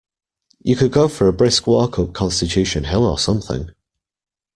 You 0.63 0.75
could 0.75 0.91
go 0.91 1.07
for 1.07 1.27
a 1.27 1.31
brisk 1.31 1.67
walk 1.67 1.99
up 1.99 2.13
Constitution 2.13 2.85
Hill 2.85 3.05
or 3.05 3.19
something. 3.19 3.69